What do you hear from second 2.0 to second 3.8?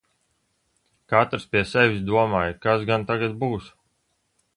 domāja kas tagad būs?